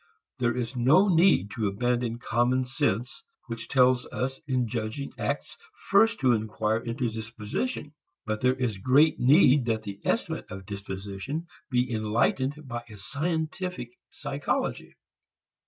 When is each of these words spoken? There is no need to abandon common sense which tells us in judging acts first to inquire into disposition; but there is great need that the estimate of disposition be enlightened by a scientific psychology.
There 0.39 0.57
is 0.57 0.75
no 0.75 1.09
need 1.09 1.51
to 1.51 1.67
abandon 1.67 2.17
common 2.17 2.65
sense 2.65 3.23
which 3.45 3.67
tells 3.67 4.07
us 4.07 4.41
in 4.47 4.67
judging 4.67 5.13
acts 5.19 5.55
first 5.75 6.19
to 6.21 6.33
inquire 6.33 6.79
into 6.79 7.07
disposition; 7.07 7.93
but 8.25 8.41
there 8.41 8.55
is 8.55 8.79
great 8.79 9.19
need 9.19 9.65
that 9.65 9.83
the 9.83 9.99
estimate 10.03 10.47
of 10.49 10.65
disposition 10.65 11.45
be 11.69 11.93
enlightened 11.93 12.67
by 12.67 12.83
a 12.89 12.97
scientific 12.97 13.95
psychology. 14.09 14.95